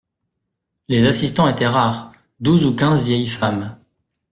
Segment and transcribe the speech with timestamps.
[0.87, 3.77] Les assistants étaient rares, douze ou quinze vieilles femmes.